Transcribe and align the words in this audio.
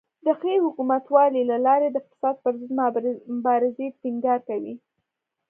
د 0.25 0.27
ښې 0.39 0.53
حکومتولۍ 0.65 1.43
له 1.51 1.57
لارې 1.67 1.87
د 1.91 1.97
فساد 2.07 2.35
پر 2.43 2.53
ضد 2.59 2.71
مبارزې 3.47 3.87
ټینګار 4.01 4.39
کوي. 4.49 4.73